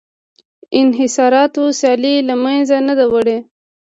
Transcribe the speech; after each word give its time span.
انحصاراتو 0.79 1.63
سیالي 1.79 2.15
له 2.27 2.35
منځه 2.43 2.75
نه 2.87 2.93
ده 2.99 3.05
وړې 3.11 3.37